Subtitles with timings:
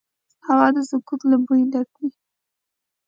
[0.47, 2.09] هوا د سکوت له بوی ډکه وي